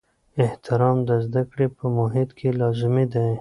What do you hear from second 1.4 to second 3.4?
کړې په محیط کې لازمي دی.